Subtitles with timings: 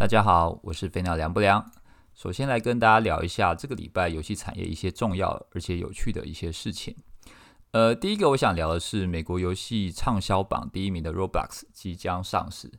[0.00, 1.70] 大家好，我是飞鸟凉不凉。
[2.14, 6.96] 首先来跟大家聊一下这个礼拜游戏产业一些重要而且有趣的一些事情。
[7.72, 12.72] 呃，第一个我想聊的是美国游戏畅销榜第一名的 Roblox 即将上市，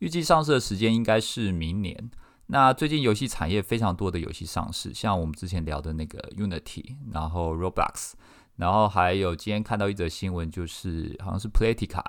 [0.00, 2.10] 预计上市的时间应该是明年。
[2.48, 8.12] 那最近游戏产业非常多的游戏上市，像我们之前聊的那个 Unity，然后 Roblox，
[8.56, 12.04] 然后还有今天看到一则新闻，就是好像是 Playtika，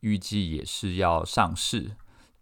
[0.00, 1.92] 预计也是要上市。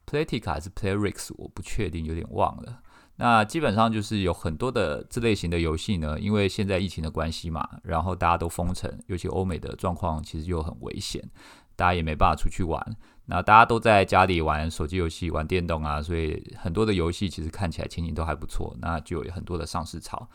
[0.07, 2.81] Playtika 还是 Playrix，我不确定，有点忘了。
[3.17, 11.23] 那基本上就是有很多的这类型的游戏呢，因为现在疫情的关系嘛，然后大家都封城，尤其欧美的状况其实又很危险，
[11.77, 12.85] 大家也没办法出去玩。
[13.27, 20.29] 那大家都在家里玩手机游戏、玩电动啊，所以很多的游戏其实看起来前景都还不错，那就有很多的上市潮。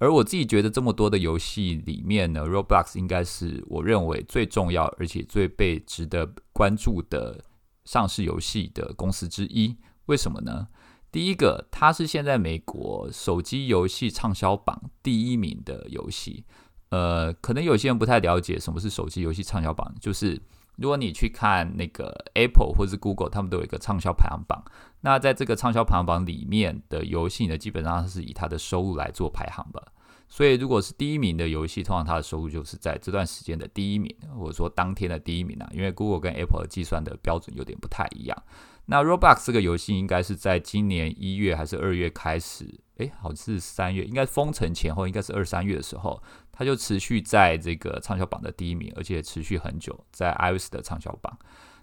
[0.00, 7.44] 而我自己觉得这么多的游戏里面呢，Roblox 应该是我认为最重要而且最被值得关注的。
[7.88, 9.74] 上市游戏的公司之一，
[10.04, 10.68] 为什么呢？
[11.10, 16.44] 第一个，它是现在美国手机游戏畅销榜第一名的游戏。
[16.90, 20.38] 呃，可能有些人不太了解什么是手机游戏畅销榜，就是
[20.76, 24.62] 如果你去看那个 Apple 或者是 Google，他们都有一个畅销排行榜。
[25.00, 29.82] 那在这个畅销排行榜里面的游戏呢，基本上是以它的收入来做排行吧。
[30.28, 35.68] 所以，如果是第一名的游戏，通常它的收入就是在这段时间的第一名，或者说当天的第一名啊。
[35.72, 38.42] 因为 Google 跟 Apple 计算的标准有点不太一样。
[38.84, 42.78] 那 Roblox 这个游戏应该是在今年一月还是二月开始？
[42.98, 51.38] 诶，好像是三月，应该封城前后，应该是二三月的时候，它就持续在这个畅销榜的第一名，而且持续很久，在 iOS 的畅销榜。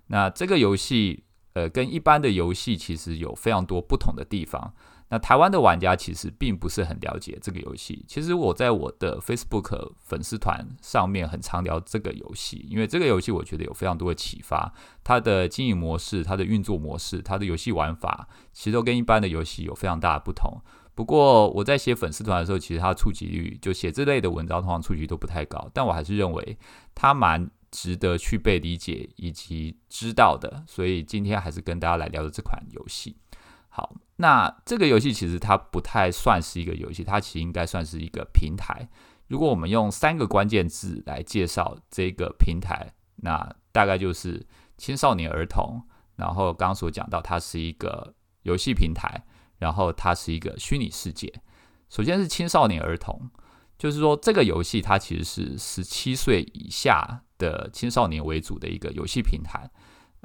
[0.08, 1.24] 那这个游戏，
[1.54, 4.74] 呃，跟一般的游戏其实有非常多不同的地方。
[5.10, 8.04] 那台湾的玩家其实并不是很了解这个游戏。
[8.08, 14.74] 其实我在我的 Facebook 粉丝团上面很常聊这个游戏，因为这个游戏我觉得有非常多的启发。
[15.04, 20.60] 它的经营模式、它的运作模式、它的游戏玩法，其实都跟一般的游戏有非常大的不同。
[20.96, 25.70] 不过我在写粉丝团的时候，其实它触及率就写这类的文章，通常触及都不太高。
[25.74, 26.58] 但我还是认为
[26.96, 30.64] 它蛮值得去被理解以及知道的。
[30.66, 33.18] 所以今天还是跟大家来聊的这款游戏。
[33.68, 38.88] 好，那这个游戏其实它不太算是一个游戏，它其实应该算是一个平台。
[39.28, 44.46] 如果我们用三个关键字来介绍这个平台，那大概就是
[44.78, 45.82] 青少年儿童。
[46.16, 49.22] 然后刚刚所讲到，它是一个游戏平台，
[49.58, 51.42] 然后它是一个虚拟世界。
[51.90, 53.30] 首先是青少年儿童，
[53.78, 59.70] 就是说这个游戏它其实是十七岁以下的青少年为主的一个游戏平台。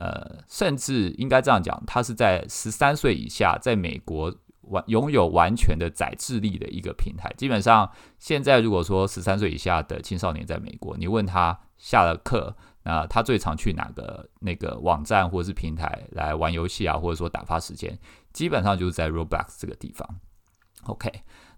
[0.00, 7.30] 呃，甚至应该这样讲，它是在十三岁以下，在美国完拥有完全的载智力的一个平台。
[7.36, 17.98] 基本上，现在如果说十三岁以下的青少年在美国，你问他下了课，那他最常去哪个那个网站或者是平台来玩游戏啊，或者说打发时间，
[18.32, 20.08] 基本上就是在 Roblox 这个地方。
[20.84, 21.10] OK。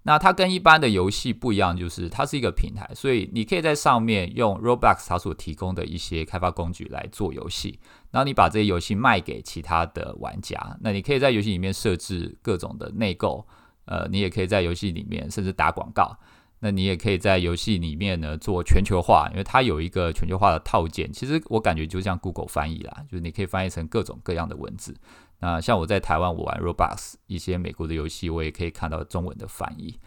[0.04, 7.78] 那它跟一般的游戏不一样，就是它是一个平台，所以你可以在上面用 Roblox 它所提供的一些开发工具来做游戏，
[8.12, 10.78] 然后你把这些游戏卖给其他的玩家。
[10.80, 13.44] 那你可以在游戏里面设置各种的内购，
[13.86, 16.16] 呃，你也可以在游戏里面甚至打广告。
[16.64, 21.12] 那你也可以在游戏里面呢做全球化，因为它有一个全球化的套件。
[21.12, 24.94] 其实我感觉就像 Google 翻译啦，就是你可以翻译成各种各样的文字。
[25.40, 29.98] 那像我在台湾，我玩 Roblox 一些美国的游戏，我也可以看到中文的翻译。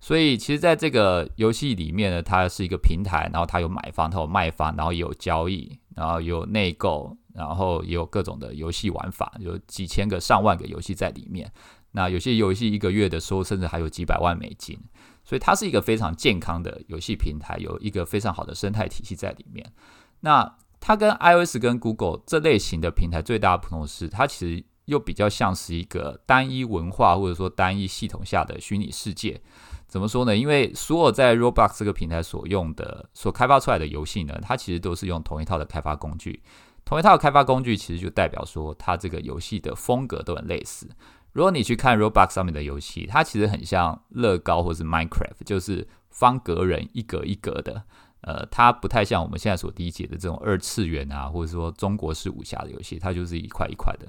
[0.00, 11.52] 所以其实在这个游戏里面呢，它是一个平台，然后它有买方，它有卖方，然后有交易，然后有内购，然后也有各种的游戏玩法，有几千个、上万个游戏在里面。
[11.92, 14.78] 那有些游戏一个月的收入甚至还有几百万美金。
[15.24, 19.72] 所以它是一个非常健康的游戏平台，有一个非常好的生态体系在里面。
[20.20, 29.40] 那它跟 iOS 跟 Google 这类型的平台最大的不同是，它其实又比较像是一个单一文化或者说单一系统下的虚拟世界。
[29.86, 30.36] 怎么说呢？
[30.36, 36.42] 因为所有在 Roblox 这个平台所用的、所开发出来的游戏呢，它其实都是用同一套的开发工具。
[36.84, 40.88] 同一套开发工具其实就代表说，它这个游戏的风格都很类似。
[41.32, 47.84] 如果你去看 Roblox 上面的游戏，它其实很像乐高或是 Minecraft，就是方格人一格一格的。
[48.20, 54.06] 呃，它不太像我们现在所理解的这种二次元啊，或者说中国式武侠的游戏，它就是一块一块的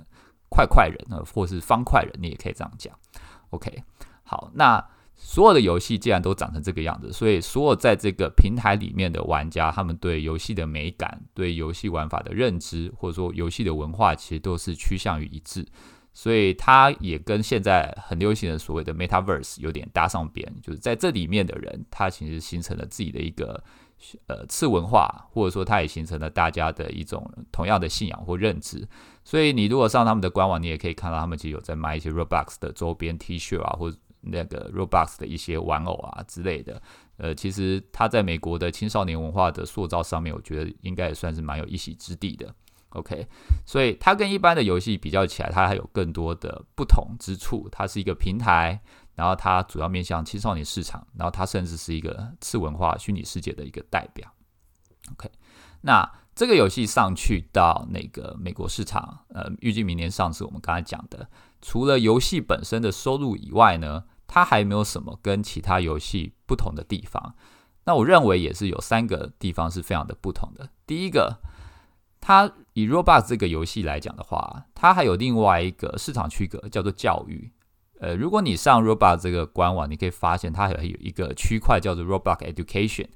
[0.50, 2.94] 块块人呃，或是方块人，你也可以这样讲。
[3.50, 3.84] OK，
[4.24, 4.86] 好，那
[5.26, 15.66] 所有的游戏既然都长成这个样子，所以所有在这个平台里面的玩家，他们对游戏的美感、对游戏玩法的认知，或者说游戏的文化，其实都是趋向于一致。
[16.12, 23.64] 所以它也跟现在很流行的所谓的 Metaverse 有点搭上边，就是在这里面的人，他其实形成了自己的一个
[24.28, 28.88] 呃次文化，或者说它也形成了大家的一种同样的信仰或认知。
[29.24, 36.82] 所以你如果上他们的官网，你也可以看到他们其实有在卖一些 Roblox 的周边 T 恤啊，或者那个 Roblox 的一些玩偶啊之类的。
[37.18, 42.54] 呃，其实它在美国的青少年文化的塑造上面，我觉得应该也算是蛮有一席之地的。
[42.90, 43.28] OK，
[43.66, 47.68] 所以它跟一般的游戏比较起来，它还有更多的不同之处。
[47.72, 48.80] 它是一个平台，
[49.16, 54.32] 然后它主要面向青少年市场，然后它甚至是一个次文化虚拟世界的一个代表。
[55.12, 55.30] OK，
[55.82, 60.44] 那这个游戏上去到那个美国市场，呃，预计明年上市。
[60.44, 61.28] 我们刚才讲的，
[61.64, 64.04] 除了游戏本身的收入以外呢，
[64.34, 67.36] 它还没有什么跟其他游戏不同的地方。
[67.86, 70.70] 那我认为也是有三个地方是非常的不同的。
[70.88, 71.40] 第一个。
[72.26, 77.52] 它以 Roblox 这个游戏来讲的话，它还有另外一个市场区隔，叫做教育。
[78.00, 83.10] 呃，如果你上 Roblox 这个官网，你可以发现它还有一个区块叫做 Roblox Education，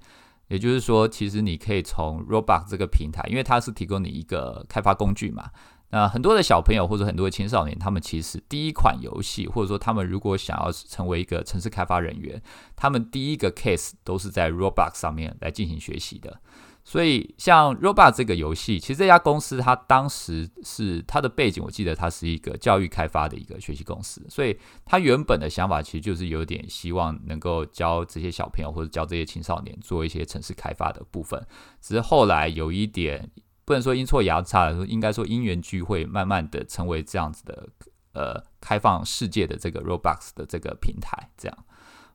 [0.49, 5.51] 也就是说，其实你可以从 Roblox 这个平台，因为它是提供你一个开发工具嘛。
[5.89, 12.41] 那很多的小朋友或者很多的青少年，他们其实第一款游戏，或者说他们如果想要成为一个城市开发人员，
[12.75, 16.41] 他们第一个 case 都是在 Roblox 上面来进行学习的。
[16.83, 24.25] 所以，像 Robot 这个游戏，其实这家公司它当时是它的背景，我记得它是一个教育开发的一个学习公司。
[24.29, 31.45] 所以，它原本的想法其实就是有点希望能够教这些小朋友或者教这些青少年做一些城市开发的部分。
[31.81, 33.29] 只是后来有一点
[33.67, 37.69] 不能说阴错阳差，应该说因缘聚会，慢慢的成为这样子的
[38.13, 41.29] 呃开放世界的这个 Roblox 的这个平台。
[41.37, 41.57] 这样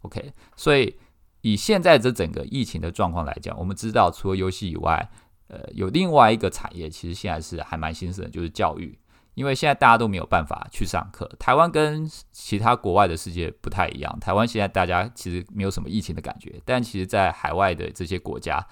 [0.00, 0.96] ，OK，所以。
[1.44, 5.10] 以现在这整个疫情的状况来讲，我们知道除了游戏以外，
[5.48, 8.96] 呃，有另外一个产业，其实现在是还蛮兴盛的，就是教育。
[9.34, 14.20] 因为现在大家都没有办法去上课，台湾跟其他国外的世界不太一样。
[14.20, 18.64] 台湾现在大家其实没有什么疫情的感觉，但其实在海外的这些国家，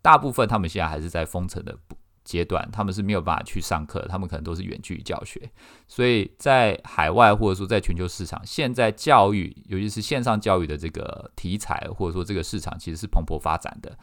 [0.00, 1.76] 大部分他们现在还是在封城的。
[2.24, 5.50] 阶段，他们是没有办法去上课，他们可能都是远距离教学，
[5.86, 13.96] 所以在海外或者说在全球市场，现在教育，尤其是线上教育的这个题材或者说这个市场，其实是蓬勃发展的。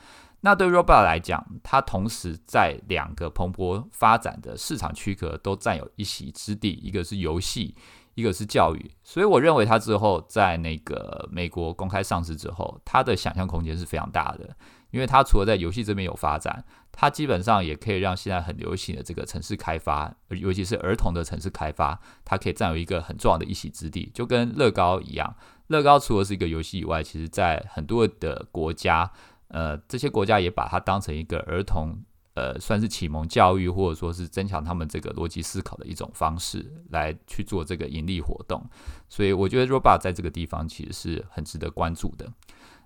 [0.43, 7.75] 那对 Robot 来讲，它同时在两个蓬勃发展的市场区隔都占有一席之地，一个是游戏，
[8.15, 8.91] 一个是教育。
[9.03, 14.49] 所以我认为它之后在那个美国公开上市之后，它的想象空间是非常大的。
[14.91, 25.35] 因为它除了在游戏这边有发展，它基本上也可以让现在很流行的这个城市开发，尤其是儿童的城市开发，它可以占有一个很重要的一席之地，就跟乐高一样。
[25.67, 29.09] 乐高除了是一个游戏以外，其实在很多的国家，
[29.47, 31.97] 呃，这些国家也把它当成一个儿童，
[32.33, 38.61] 呃，算是启蒙教育或者说是增强他们这个逻辑思考的一种方式来去做这个盈利活动。
[39.07, 42.29] 所以我觉得 Robot 在这个地方其实是很值得关注的。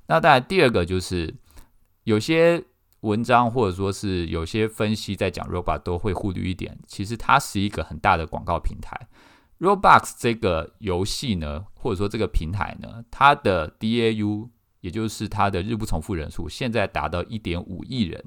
[0.06, 1.34] 那当然，第二个就是。
[2.06, 2.64] 有些
[3.02, 9.08] 文章或者说是有些分析在讲 Roblox 都会忽略一点，其实它是一个很大的广告平台。
[9.60, 14.50] Roblox 这个游戏呢，或者说这个平台呢，它的 DAU
[14.82, 18.24] 也就是它的日不重复人数，现在达到一点五亿人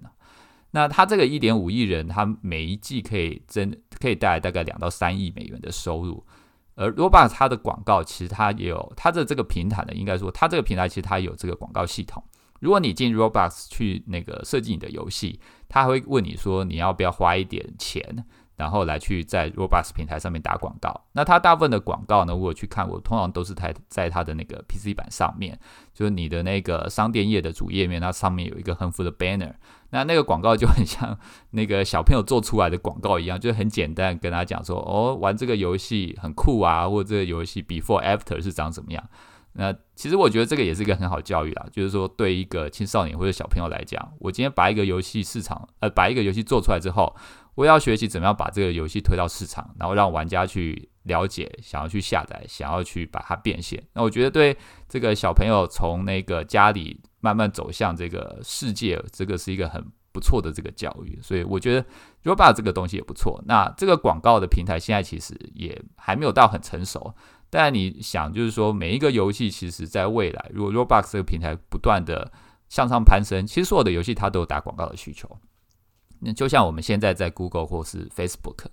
[0.72, 6.26] 那它这个一点五亿人，它每一季可以增可以带来大概两到三亿美元的收入。
[6.74, 12.22] 而 Roblox 它的广告其实它也有它的这个平台呢，应该说它这个平台其实它有这个广告系统。
[12.60, 18.24] 如果你进 Roblox 去那个设计你的游戏，他会问你说你要不要花一点钱，
[18.56, 21.04] 然后来去在 Roblox 平台上面打广告。
[21.12, 25.56] 那他大部分的广告呢，我有去看，我通常都是在在他的那个 PC 版上面，
[25.94, 29.52] 就是你的那个商店页的主页面，那上面有一个横幅的 banner。
[29.90, 31.16] 那那个广告就很像
[31.52, 39.08] 那个小朋友做出来的广告一样，就很简单，跟他讲说哦，玩这个游戏很酷啊，或者这个游戏 before after 是长什么样。
[39.54, 47.14] 那其实我觉得这个也是一个很好教育啦，就是说对一个青少年或者小朋友来讲，我今天把一个游戏市场，呃，把一个游戏做出来之后，
[47.56, 53.82] 我要学习怎么样把这个游戏推到市场，然后让玩家去了解，想要去下载，想要去把它变现。
[53.94, 54.56] 那我觉得对
[54.88, 61.18] 这个小朋友从那个家里慢慢走向这个世界，这个是一个很不错的这个教育。
[61.20, 61.84] 所以我觉得
[62.22, 63.42] Robot 这个东西也不错。
[63.46, 67.12] 那这个广告的平台现在其实也还没有到很成熟。
[67.50, 72.30] 但你想，就是说，每一个游戏其实在未来，如果 Roblox 这个平台不断的
[72.68, 75.28] 向上攀升，其实所有的游戏它都有打广告的需求。
[76.20, 78.66] 那就像我们现在在 Google 或是 Facebook，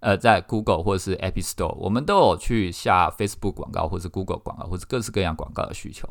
[0.00, 6.08] 呃，在 Google 或是 App Store，我们都有去下 Facebook 广告，或是 Google 广告，或者各式各样广告的需求。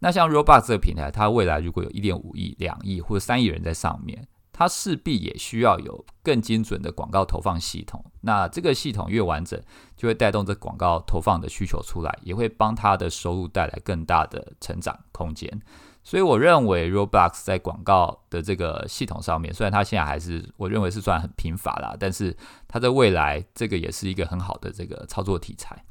[0.00, 4.26] 那像 Roblox 这个平台，它未来如果有一点五亿、两亿或者三亿人在上面。
[4.56, 8.02] 它势必也需要有更精准的广告投放系统。
[8.20, 9.60] 那这个系统越完整，
[9.96, 15.60] 就会带动这广告投放的需求出来，也会帮它的收入带来更大的成长空间。
[16.04, 22.36] 所以我认为 Roblox 在广告的这个系统上面，虽然它现在还是我认为是算很贫乏啦，但是
[22.68, 25.84] 它在未来这个也是一个很好的这个操作题材。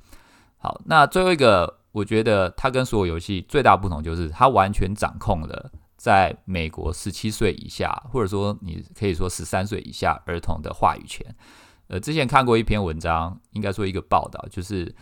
[0.58, 5.72] 好，那最后一个，我觉得它跟所有游戏最大不同就是它完全掌控了
[6.03, 11.25] 在美国十七岁以下，或者说你可以说十三岁以下儿童的话语权。
[11.88, 14.93] 呃，之前看过一篇文章，应该说一个报道，就是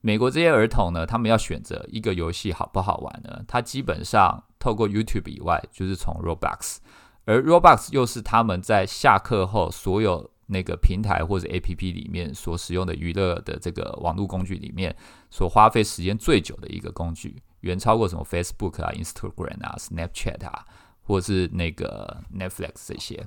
[0.00, 3.44] 美国这些儿童呢，他们要选择一个游戏好不好玩呢？
[3.46, 6.78] 他基本上透过 YouTube 以外，就是从 Roblox，
[7.24, 14.96] 而 Roblox 又是他们在下课后所有那个平台或者 APP 里面所使用的娱乐的这个网络工具里面
[15.30, 20.64] 所花费时间最久的一个工具，远超过什么 Facebook 啊、Instagram 啊、Snapchat 啊，
[21.02, 23.26] 或者是那个 Netflix 这些。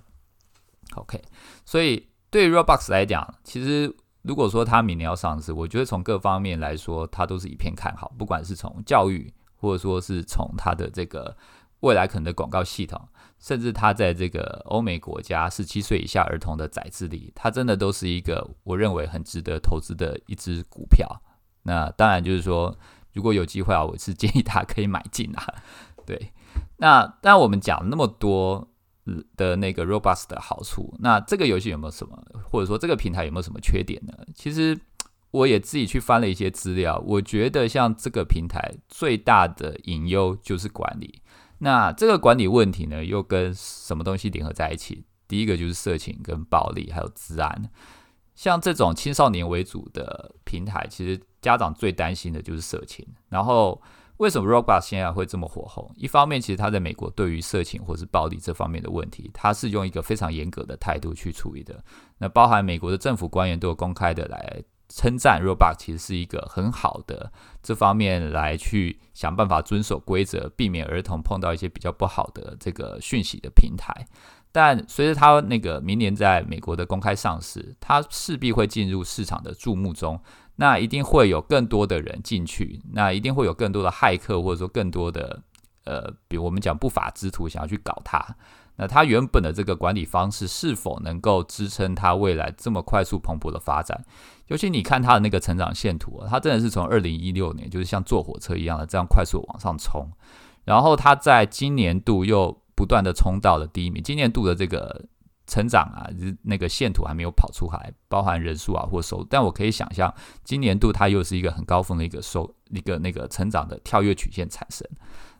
[0.95, 1.21] OK，
[1.65, 2.07] 所以。
[2.31, 8.09] 对 Roblox 来讲，其实如果说它明年要上市，我觉得从各方面来说，它都是一片看好。
[8.17, 11.35] 不管是从教育，或者说是从它的这个
[11.81, 13.05] 未来可能的广告系统，
[13.37, 21.21] 甚至它在这个欧美国家十七岁以下儿童的载智力，它真的都是一个我认为很值得投资的一只股票。
[21.63, 22.73] 那当然就是说，
[23.13, 25.43] 如果有机会啊，我是建议大家可以买进啊。
[26.05, 26.31] 对，
[26.77, 28.67] 那但我们讲那么多。
[29.35, 34.13] 的那个 robust 的好处，那这个游戏有没有什么，或者说这个平台有没有什么缺点呢？
[34.35, 34.79] 其实
[35.31, 41.23] 我也自己去翻了一些资料，我觉得像这个平台最大的隐忧就是管理。
[41.57, 45.03] 那这个管理问题呢，又跟什么东西联合在一起？
[45.27, 47.69] 第一个就是色情跟暴力，还有治安。
[48.35, 53.81] 像这种青少年为主的平台，其实家长最担心的就是色情，然后。
[54.17, 55.91] 为什么 Roblox 现在会这么火红？
[55.95, 61.83] 一方面，其实它在美国对于色情或是暴力这方面的问题，它是用一个非常严格的态度去处理的。
[62.19, 67.31] 那包含美国的政府官员都有公开的来称赞 Roblox，其实是一个很好的
[67.63, 74.05] 这方面来去想办法遵守规则，避免儿童碰到一些比较不好的这个讯息的平台。
[74.51, 80.21] 但随着它那个明年在美国的公开上市，它势必会进入市场的注目中。
[80.61, 85.41] 那一定会有更多的人进去，那一定会有更多的骇客，或者说更多的
[85.85, 88.23] 呃，比如我们讲不法之徒想要去搞它。
[88.75, 94.05] 那它原本的这个管理方式是否能够支撑它未来这么快速蓬勃的发展？
[94.49, 100.07] 尤其你看它的那个成长线图，它真的是从二零一六年就是像坐火车一样的这样快速往上冲，
[100.63, 104.03] 然后它在今年度又不断的冲到了第一名。
[104.03, 105.05] 今年度的这个。
[105.51, 106.07] 成长啊，
[106.43, 110.13] 那个线图还没有跑出来，包含人数啊或收，但我可以想象，
[110.45, 114.87] 今年度它又是一个很高峰的一个收一个那个成长的跳跃曲线产生。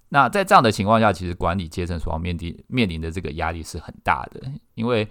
[0.10, 4.42] 那在这样的情况下，其实管理阶层所要面临面临的这个压力是很大的，
[4.76, 5.08] 因为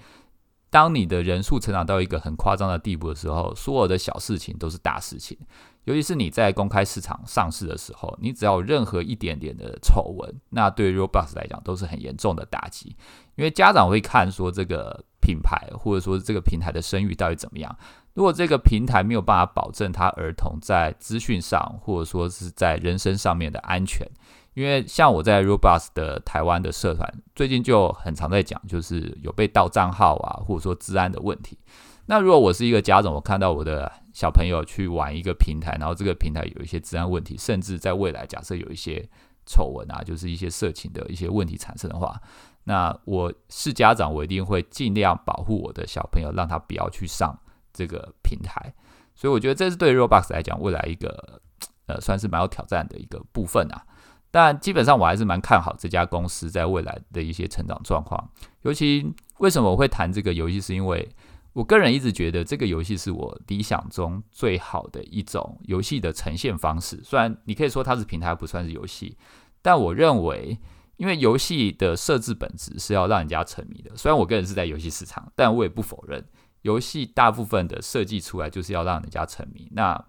[0.69, 5.39] 当你的人数成长到一个很夸张的地步的时候，所有的小事情都是大事情。
[5.85, 12.95] 尤其是你在公开市场上市的时候，你只要有任何一点点的丑闻，那对 Roblox 来讲都是很严重的打击。
[13.41, 17.75] 因为家长会看说这个品牌或者说这个平台的声誉到底怎么样。
[18.13, 24.07] 如果这个平台没有办法保证他儿童在资讯上或者说是在人身上面的安全，
[24.53, 31.59] 因为像我在 Robust 的台湾的社团最近就很常在讲，就是有被盗账号啊，或者说治安的问题。
[32.05, 39.09] 那如果我是一个家长，我看到我的小朋友去玩一个平台，然后这个平台有一些治安问题，甚至在未来假设有一些
[39.47, 42.21] 丑闻啊，就是一些色情的一些问题产生的话，
[42.65, 47.39] 那我是家长，我一定会尽量保护我的小朋友，让他不要去上
[47.73, 48.73] 这个平台。
[49.15, 51.41] 所以我觉得这是对 Roblox 来讲未来一个
[51.87, 53.85] 呃算是蛮有挑战的一个部分啊。
[54.31, 58.31] 但基本上我还是蛮看好这家公司在未来的一些成长状况。
[58.63, 61.09] 尤其为什么我会谈这个游戏，是因为。
[61.53, 67.01] 我个人一直觉得这个游戏是我理想中最好的一种游戏的呈现方式。
[67.03, 69.19] 虽然你可以说它是平台，不算是游戏，
[69.61, 70.57] 但我认为，
[71.01, 73.97] 因为游戏的设置本质是要让人家沉迷的。
[73.97, 76.23] 虽然我个人是在游戏市场，但我也不否认，
[76.61, 79.67] 游戏大部分的设计出来就是要让人家沉迷。
[79.73, 80.05] 那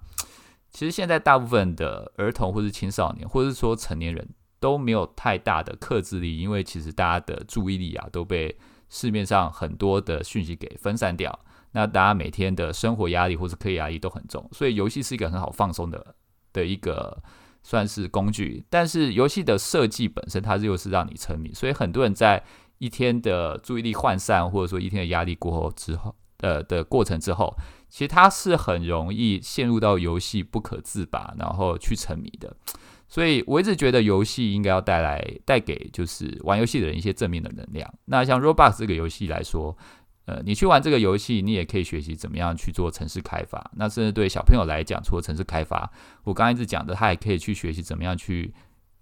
[0.69, 4.27] 其实现在大部分的儿童或是青少年，或者是说成年人
[4.59, 8.57] 都没有太大的克制力，因为其实大家的注意力啊都被。
[8.93, 11.39] 市面上很多的讯息给分散掉，
[11.71, 16.13] 那大家每天的生活压力或者课业压力都很重，所以游戏是一个很好放松的
[16.51, 17.23] 的一个
[17.63, 18.63] 算是工具。
[18.69, 22.43] 但是游戏的设计本身，它又是让你沉迷，所以很多人在
[22.77, 27.55] 一天的注意力涣散，或者说一天的压力过后之后，呃的过程之后，
[27.89, 32.55] 其实他是很容易陷入到游戏不可自拔，然后去沉迷的。
[33.07, 37.93] 所以我一直觉得游戏应该要带来带给就是玩游戏的人一些正面的能量。
[38.05, 39.77] 那像 Roblox 这个游戏来说，
[40.25, 43.71] 呃，你去玩这个游戏，你也可以学习怎么样去做城市开发。
[43.75, 45.91] 那甚至对小朋友来讲，除了城市开发，
[46.23, 48.53] 我刚才一直讲的，他也可以去学习怎么样去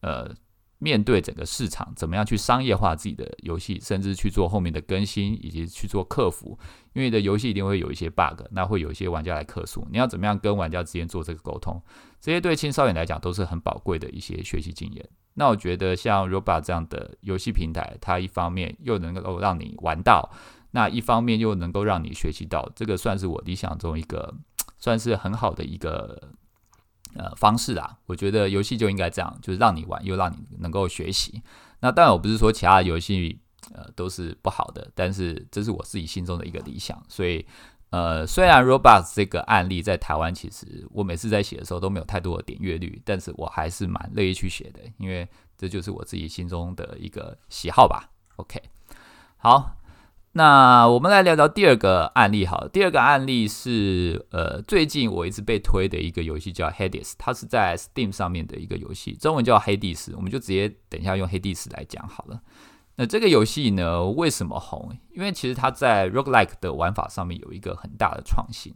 [0.01, 0.33] 呃
[0.77, 6.57] 面对整个市场，怎么样去商业化自己的游戏，甚至去做后面的更新，以及去做客服。
[6.93, 11.81] 因为你的游戏一定会有一些 bug，那会有一些玩家来客诉，你要怎么样跟玩家之间做这个沟通？
[12.21, 15.09] 这些对青少年来讲都是很宝贵的一些学习经验。
[15.33, 20.29] 那我觉得像 Roba 这样的游戏平台，它一方面又能够让你玩到，
[20.71, 24.33] 那一方面又能够让你学习到，这个算是我理想中一个
[24.77, 26.31] 算是很好的一个。
[27.15, 31.41] 呃，方式啊，我觉得游戏就应该这样，就是让你玩，又让你能够学习。
[31.79, 33.39] 那当然，我不是说其他游戏
[33.73, 37.03] 呃都是不好的，但是这是我自己心中的一个理想。
[37.09, 37.43] 所以，
[37.89, 48.11] 呃，虽然 Roblox 这个案例在台湾，其实我每次在写的时候都没有太多的点阅率，但是我还是蛮乐意去写的，因为这就是我自己心中的一个喜好吧。
[48.35, 48.61] OK，
[49.38, 49.78] 好。
[50.33, 62.39] 那我们来聊聊第二个案例，好，第二个案例是呃，最近我一直被推的一个游戏叫 Hades，它是在 Steam 上面的一个游戏，中文叫黑帝斯，我们就直接等一下用黑帝斯来讲好了。
[62.95, 64.95] 那这个游戏呢，为什么红？
[65.15, 68.71] 因为其实它在 Roguelike 的玩法上面有一个很大的创新。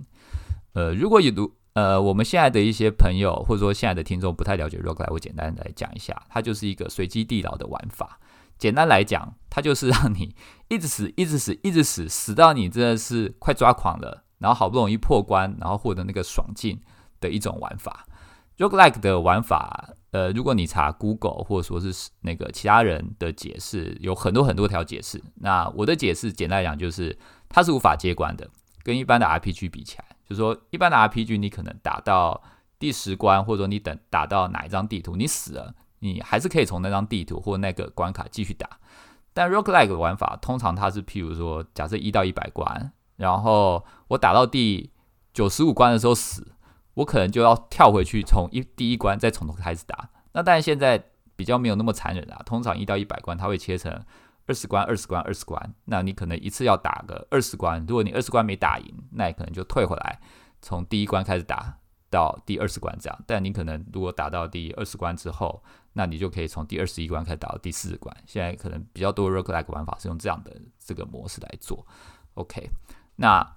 [0.73, 8.19] 呃，如果有读呃我们现在的一些朋友或者说现在的听众不太了解 Roguelike，我简单来讲一下，它就是一个随机地牢的玩法。
[8.63, 10.37] 简单来讲，它就是让你
[10.69, 16.81] 一直死， 一直死，一直死，死到你真的是快抓狂了，然后好不容易破关，然后获得那个爽劲
[17.19, 18.07] 的一种玩法。
[18.57, 25.21] Roguelike 的玩法，呃，如果你查 Google 或者说是那个其他人的解释，有很多很多条解释。
[25.41, 28.49] 那我的解释简单来讲，就是它是无法接关的，
[28.81, 32.41] 跟一般的 RPG 比起来，就是说一般的 RPG 你可能打到
[32.79, 35.75] 第十关，或者说你等打到哪一张地图，你死了。
[36.03, 38.69] 你还是可以从那张地图或那个关卡继续打，
[39.33, 44.91] 但 roguelike 玩法通常它是，譬如说，假设一到一百关，然后我打到第
[45.33, 46.51] 九十五关的时候死，
[46.95, 50.09] 我可能就要跳回去从一第一关再从头开始打。
[50.33, 51.01] 那但是现在
[51.35, 53.91] 比较没有那么残忍啊，通常一到一百关它会切成
[54.45, 60.19] 二十关、二十关、二十关，那你可能一次要打个二十关，如果你二十关没打赢，那你可能就退回来，
[60.61, 61.77] 从第一关开始打
[62.09, 63.19] 到第二十关这样。
[63.25, 68.15] 但你可能如果打到第二十关之后，那你就可以从第二十一关开始打到第四十关。
[68.25, 71.85] 现在可能比较多 roguelike 玩法是用这样的这个模式来做。
[72.33, 72.69] OK，
[73.15, 73.55] 那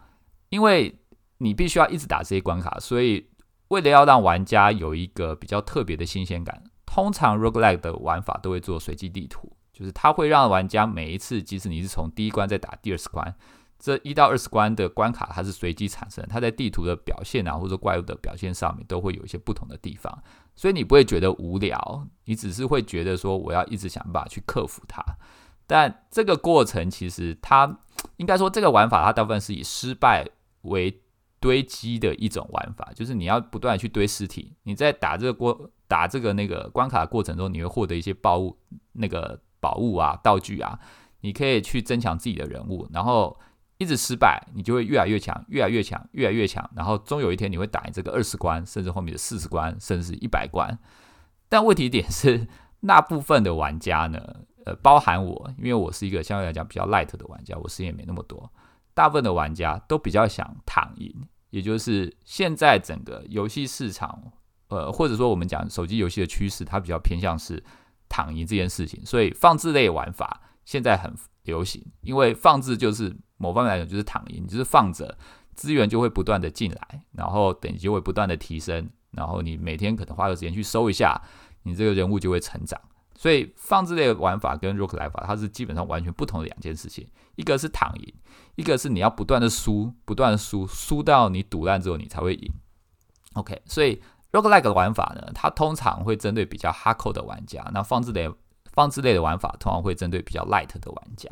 [0.51, 1.01] 因为
[1.39, 3.29] 你必须要一直打这些关卡，所以
[3.69, 13.35] 为了要让玩家有一个比较特别的新鲜感，通常 roguelike 的玩法都会做随机地图，就是它会让玩家每一次，即使你是从第一关再打第二十关。
[13.79, 20.23] 这一到二十关的关卡，它是随机产生，它在地图的表现啊，或者怪物的表现上面，都会有一些不同的地方，
[20.57, 25.05] 所以你不会觉得无聊，你只是会觉得说，我要一直想办法去克服它。
[25.67, 27.79] 但这个过程其实它
[28.17, 30.27] 应该说，这个玩法它大部分是以失败
[30.63, 31.03] 为
[31.39, 34.57] 堆积的一种玩法，就是你要不断的去堆尸体。
[34.63, 38.59] 你在打这个过打这个那个关卡的过程中，你会获得一些宝物、
[38.93, 40.79] 那个宝物啊、道具啊，
[41.21, 43.39] 你可以去增强自己的人物，然后。
[43.79, 50.79] 一直失败，你就会越来越强，越来越强，越来越强，然后终有一天你会打赢这个二十关，甚至后面的四十关，甚至一百关。
[51.49, 52.49] 但问题点是，
[52.81, 54.19] 那部分的玩家呢？
[54.65, 58.51] 呃，包含我，因为我是一个相对来讲比较 light 的玩家，我时间也没那么多。
[58.95, 61.15] 大部分的玩家都比较想躺赢，
[61.51, 64.33] 也就是现在整个游戏市场，
[64.69, 67.63] 呃，或者说我们讲手机游戏的趋势，它比较偏向是
[68.09, 69.05] 躺赢这件事情。
[69.07, 73.15] 所以放置类玩法现在很流行，因为放置就是。
[73.37, 75.17] 某方面来讲，就是躺赢，就是放着
[75.55, 81.21] 资源就会不断的进来，然后等级就会不断的提升，然后你每天可能花个时间去收一下，
[81.63, 82.81] 你这个人物就会成长。
[83.19, 87.09] 所以放置类的玩法跟 rock 来法，它是基本上完全不同的两件事情。
[87.37, 88.15] 一个是躺赢，
[88.57, 92.53] 一个是你要不断的输，不断的输，输到你赌烂之后你才会赢。
[93.33, 98.31] OK，所以 rock like 的玩法呢，它通常会针对比较 hardcore 的玩家；那放置类
[98.73, 101.31] 放置类的玩法通常会针对比较 light 的玩家。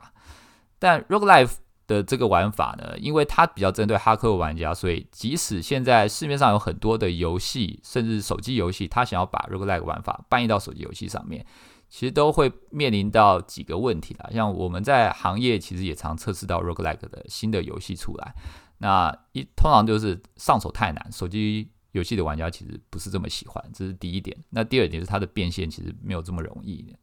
[0.78, 11.44] 但 rock life 的这个玩法呢，因为它比较针对哈克玩家，所以即使现在市面上有很多的游戏，甚至手机游戏，它想要把 roguelike 玩法搬移到手机游戏上面，
[11.88, 14.30] 其实都会面临到几个问题啦。
[14.32, 18.34] 像我们在行业其实也常测试到 roguelike 的新的游戏出来，
[18.78, 24.36] 那一通常就是上手太难，手机游戏的玩家其实不是这么喜欢，这是第一点。
[24.50, 26.94] 那第二点是它的变现其实没有这么容易。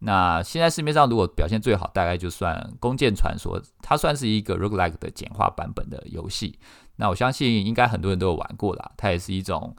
[0.00, 6.58] 那现在市面上如果表现最好，大概就算《弓箭传说》，它算是一个 roguelike 的简化版本的游戏。
[6.96, 9.74] 那我相信应该很多人都有玩过啦，它也是一种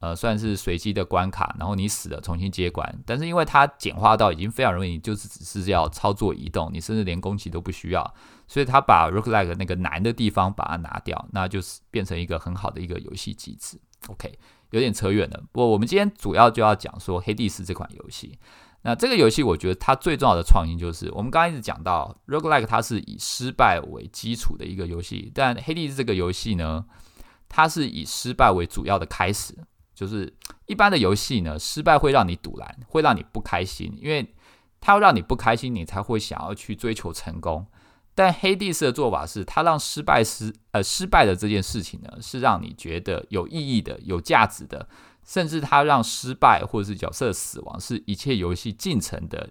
[0.00, 3.02] 呃算是随机的关卡，然后你死了重新接关。
[3.06, 8.14] 但是因为它简化到已经非常容易，就是只是要操作移动，你甚至连攻击都不需要，
[8.48, 13.80] 所以它把 roguelike 那个难的地方把它拿掉，那就是变成一个很好的一个游戏机制。
[14.08, 14.38] OK，
[14.70, 15.40] 有点扯远了。
[15.52, 18.38] 不过我们今天主要就要讲说《黑帝斯》这款游戏。
[18.82, 26.84] 那这个游戏我觉得它最重要的创新就是，我们刚刚一直讲到 roguelike 它是以失败为基础的一个游戏，但黑帝斯这个游戏呢，
[27.48, 29.54] 它是以失败为主要的开始。
[29.94, 30.32] 就是
[30.66, 34.32] 一般的游戏呢，失败会让你堵拦，会让你不开心，因为
[34.80, 37.66] 它要让你不开心，你才会想要去追求成功。
[38.14, 44.88] 但黑帝斯的做法是，它让失败失呃失败的这件事情呢，是让你觉得有意义的、有价值的。
[45.28, 49.50] 甚至他让失败或者是角色死亡是一切游戏进程的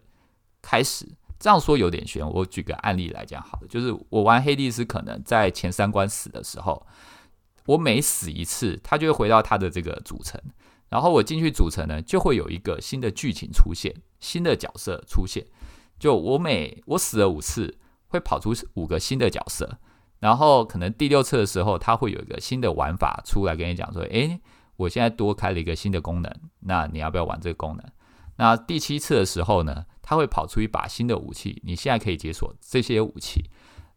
[0.59, 1.07] 开始。
[1.39, 6.83] 这样说有点悬，我举个案例来讲好了，就是我玩黑帝斯，可能在前三关死的时候，
[7.67, 10.41] 我每死一次，他就会回到他的这个组成，
[10.89, 15.45] 然后我进去组成呢，就会有一个新的剧情出现，新的角色出现。
[15.99, 19.77] 就我每我死了五次，会跑出五个新的角色，
[20.21, 24.41] 然后可能第六次的时候，他会有一个新的玩法出来跟你讲说，诶。
[24.77, 27.85] 我现在多开了一个新的功能，那你要不要玩这个功能？
[28.37, 33.49] 那第七次的时候呢，它会跑出一把新的武器，你现在可以解锁这些武器。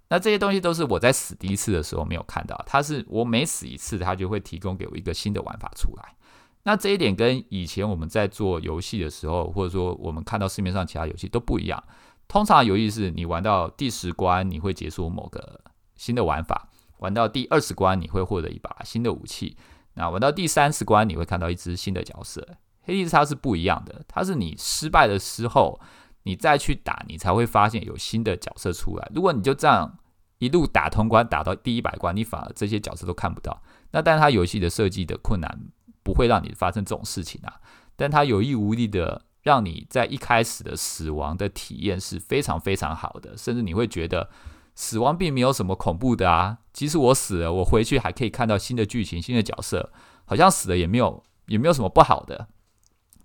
[0.08, 6.16] 那这些东西都是我在死第一次的时候没有看到，它是我每死一次，它就会提供给我一个新的玩法出来。
[6.64, 11.82] 那这一点跟以前我们在做游戏的时候，或者说我们看到市面上其他游戏都不一样。
[12.26, 15.60] 通常游戏是你玩到第十关，你会解锁某个
[15.96, 19.56] 新的玩法；玩到第二十关，你会获得一把新的武器。
[19.94, 22.46] 那玩到第三十关，你会看到一只新的角色。
[22.82, 25.80] 黑帝斯它是不一样的，它是你失败的时候，
[26.22, 29.10] 你再去打，你才会发现有新的角色出来。
[29.14, 29.98] 如果你就这样
[30.38, 33.62] 一路打通关，打到第一百关，你反而这些角色都看不到。
[33.90, 35.60] 那但是它游戏的设计的困难
[36.02, 37.60] 不会让你发生这种事情啊，
[37.96, 44.30] 但它有意无意的让你在一开始的死亡的体验是非常非常好的，甚至你会觉得。
[44.74, 46.58] 死亡并没有什么恐怖的啊！
[46.72, 49.92] 即使我死了，我回去还可以看到新的剧情、新的角色，
[50.24, 52.48] 好像死了也没有也没有什么不好的。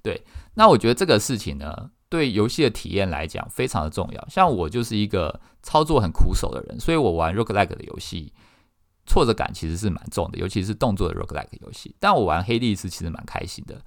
[0.04, 0.24] 对，
[0.56, 4.28] 那我觉得这个事情呢，对游戏的体验来讲非常的重要。
[4.30, 8.34] 像我就是一个操作很苦手的人，所以我玩 roguelike 的游戏，
[9.06, 11.96] 挫折感其实是蛮重的，尤其是动作的 roguelike 游戏。
[12.00, 13.82] 但我玩黑历史其实蛮开心的。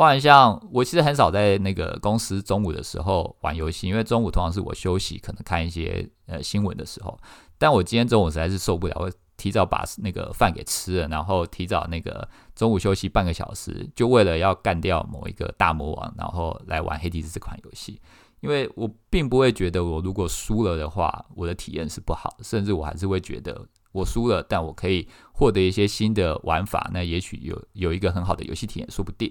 [0.00, 7.20] 包含像我其实很少在那个公司中午的时候玩游戏，因为中午通常是我休息，可能看一些呃新闻的时候。
[7.58, 18.00] 但我今天中午实在是受不了，我提早把那个饭给吃了，然后提早那个中午休息半个小时，就为了要干掉某一个大魔王，然后来玩黑帝斯这款游戏。
[18.40, 29.30] 因为我并不会觉得我如果输了的话，我的体验是不好，甚至我还是会觉得我输了，但我可以获得一些新的玩法，那也许有有一个很好的游戏体验，说不定。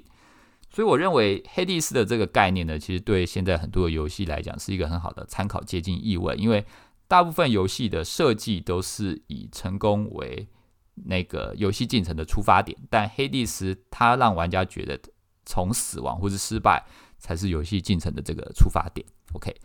[0.72, 6.64] 所以我认为黑帝斯的这个概念呢，其实对现在很多游戏来讲是一个很好的参考接近意味，因为
[7.08, 10.48] 大部分游戏的设计都是以成功为
[10.94, 15.00] 那个游戏进程的出发点，但黑帝斯它让玩家觉得
[15.46, 16.86] 从死亡或是失败
[17.18, 19.04] 才是游戏进程的这个出发点。
[19.34, 19.56] OK，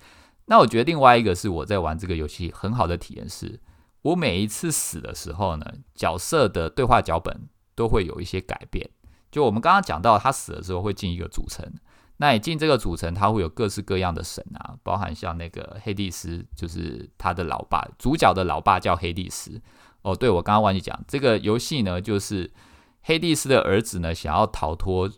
[0.47, 3.61] 那我觉得另外一个是我在玩这个游戏很好的体验是，
[4.01, 8.89] 我每一次死的时候呢，角色的对话脚本都会有一些改变。
[9.35, 11.69] 就我们刚刚讲到，他死的时候会进一个主城，
[12.19, 19.61] 那你进这个主城，它会有各式各样的神啊，包含像那个黑帝斯，就是他的老爸，主角的老爸叫黑帝斯。
[20.03, 22.53] 哦，对我刚刚忘记讲，这个游戏呢，就是
[23.03, 25.11] 黑帝斯的儿子呢，想要逃脱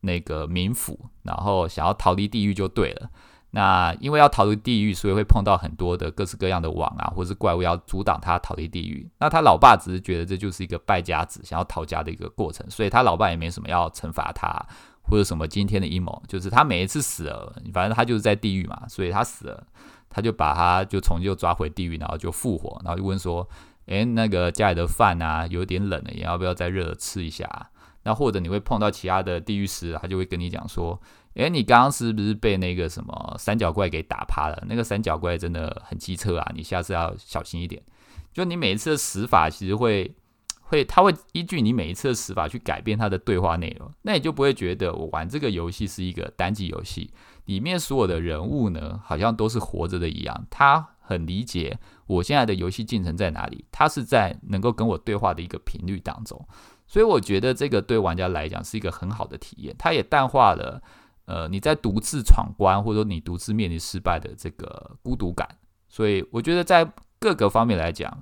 [0.00, 3.08] 那个冥府，然后想要逃离地狱就对了。
[3.54, 9.06] 那因为要逃离地狱，所以会碰到很多的各式各样的网啊，或是怪物要阻挡他逃离地狱。
[9.20, 14.48] 那他老爸只是觉得这就是一个败家子想要逃家的一个过程，所以他老爸也没什么要惩罚他
[15.02, 19.66] 或者什么今天的阴谋，就是他每一次死了，反正他就是在地狱嘛，所以他死了，
[20.08, 23.46] 他就把他就从就抓回地狱，然后就复活，然后就问说
[23.84, 27.68] ：“诶，那个家里的饭啊有点冷了，你要不要再热吃一下？”
[28.04, 30.98] 那或者你会碰到其他的地狱师，他就会跟你讲说。
[31.34, 34.64] 哎，你刚刚是不是被那个什么三角怪给打趴了？
[34.68, 36.52] 那个三角怪真的很机车啊！
[36.54, 37.82] 你下次要小心一点。
[38.32, 40.14] 就你每一次的死法，其实会
[40.60, 43.90] 会，他会依据你每一次的死法去改变他的对话内容。
[44.02, 47.10] 那你就不会觉得我玩这个游戏是一个单机游戏，
[47.46, 50.46] 里面所有的人物呢，好像都是活着的一样。
[50.50, 56.46] 他很理解我现在的游戏进程在哪里，他是在能够跟我对话的一个频率当中。
[56.86, 60.82] 所以我觉得这个对玩家来讲是一个很好的体验，它也淡化了。
[61.24, 65.56] 呃，你在独自闯关，或者说你独自面临失败的这个孤独感，
[65.88, 68.10] 所以我觉得在各个方面来讲，《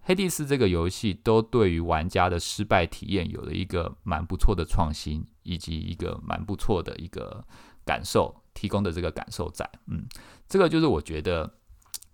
[0.00, 7.44] 黑帝斯》这个游戏都对于玩家的失败体验有了一个蛮不错的创新，以及一个蛮不错的一个
[7.84, 10.04] 感受提供的这个感受在，嗯，
[10.48, 11.54] 这个就是我觉得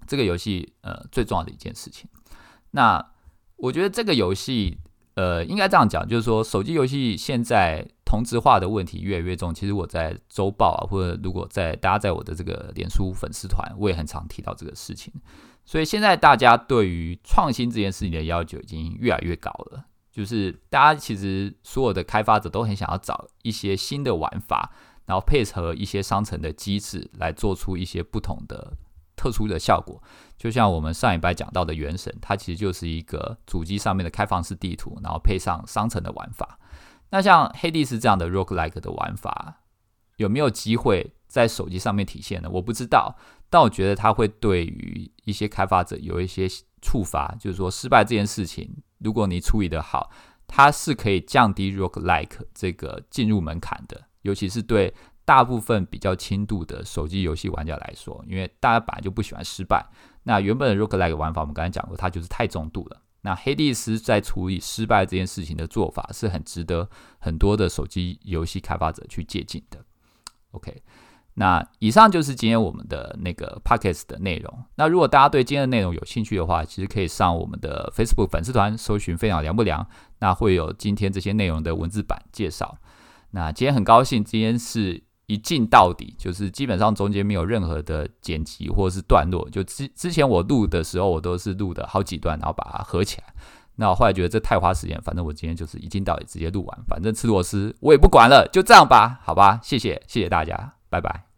[0.07, 2.07] 这个游戏呃最重要的一件事情。
[2.73, 3.03] 那
[3.57, 4.77] 我觉得这个游戏
[5.15, 7.89] 呃应该这样讲，就是说手机游戏现在。
[8.05, 9.55] 同质化的问题越来越重。
[9.55, 15.12] 其实我在周报啊，或者如果在大家在我的这个脸书粉丝团，我也很常提到这个事情。
[15.64, 19.87] 所以现在大家对于创新这件事情的要求已经越来越高了。
[20.12, 24.71] 就是大家其实所有的开发者都很想要找一些新的玩法，
[25.07, 28.77] 然后配合一些商城的机制来做出一些不同的
[29.17, 30.01] 特殊的效果。
[30.37, 36.61] 就像我们上一拜讲到的《原神》，它其实就是一个主机上面的开放式地图，然后配上商城的玩法。
[37.14, 39.61] 那像黑帝斯这样的 roguelike 的玩法，
[40.16, 42.50] 有没有机会在手机上面体现呢？
[42.50, 43.14] 我不知道，
[43.48, 46.48] 但我觉得它会对于一些开发者有一些
[46.83, 48.68] 触发，就是说失败这件事情。
[48.98, 50.11] 如果你处理的好，
[50.48, 54.92] 它是可以降低 roguelike 这个进入门槛的，尤其是对
[55.24, 59.87] 大部分比较轻度的手机游戏玩家来说，因为大家本来就不喜欢失败。
[60.24, 63.00] 那原本的 roguelike 玩法，我们刚才讲过，它就是太重度了。
[63.25, 69.85] 那黑帝斯在处理失败这件事情的做法，是很值得很多的手机游戏开发者去借鉴的。
[70.53, 70.83] OK。
[71.37, 74.65] 那以上就是今天我们的那个 podcast 的内容。
[74.77, 79.85] 那如果大家对今天的内容有兴趣的话，其实可以上我们的 Facebook 粉丝团搜寻“飞鸟凉不凉”，
[80.21, 82.79] 那会有今天这些内容的文字版介绍。
[83.33, 89.49] 那今天很高兴，今天是一进到底，就是基本上中间没有任何的剪辑或者是段落。
[89.51, 93.35] 就之之前我录的时候，我都是录的好几段，然后把它合起来。
[93.77, 96.79] 那我后来觉得这太花时间，反正我今天就是一进到底，直接录完。
[96.87, 99.59] 反正吃螺丝我也不管了，就这样吧，好吧？
[99.63, 100.75] 谢谢，谢谢大家。
[100.89, 101.34] 拜拜。